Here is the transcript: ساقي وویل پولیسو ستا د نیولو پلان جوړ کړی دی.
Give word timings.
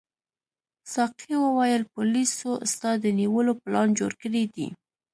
ساقي 0.93 1.33
وویل 1.39 1.83
پولیسو 1.93 2.51
ستا 2.71 2.91
د 3.03 3.05
نیولو 3.19 3.53
پلان 3.61 3.87
جوړ 3.99 4.11
کړی 4.21 4.43
دی. 4.53 4.67